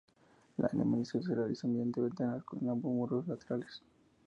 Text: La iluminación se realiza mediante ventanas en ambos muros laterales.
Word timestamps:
La 0.57 0.67
iluminación 0.73 1.21
se 1.21 1.35
realiza 1.35 1.67
mediante 1.67 2.01
ventanas 2.01 2.41
en 2.59 2.67
ambos 2.67 2.91
muros 2.91 3.27
laterales. 3.27 3.83